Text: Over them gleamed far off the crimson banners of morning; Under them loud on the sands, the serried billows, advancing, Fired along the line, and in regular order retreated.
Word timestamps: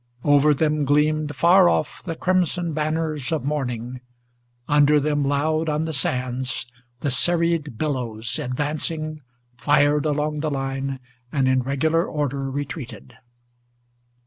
Over 0.23 0.55
them 0.55 0.83
gleamed 0.83 1.35
far 1.35 1.69
off 1.69 2.01
the 2.01 2.15
crimson 2.15 2.73
banners 2.73 3.31
of 3.31 3.45
morning; 3.45 4.01
Under 4.67 4.99
them 4.99 5.23
loud 5.23 5.69
on 5.69 5.85
the 5.85 5.93
sands, 5.93 6.65
the 7.01 7.11
serried 7.11 7.77
billows, 7.77 8.39
advancing, 8.39 9.21
Fired 9.57 10.07
along 10.07 10.39
the 10.39 10.49
line, 10.49 10.99
and 11.31 11.47
in 11.47 11.61
regular 11.61 12.03
order 12.03 12.49
retreated. 12.49 13.13